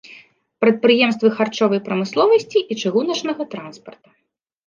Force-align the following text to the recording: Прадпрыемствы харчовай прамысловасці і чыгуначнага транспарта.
Прадпрыемствы 0.63 1.27
харчовай 1.39 1.81
прамысловасці 1.89 2.59
і 2.63 2.73
чыгуначнага 2.85 3.43
транспарта. 3.55 4.09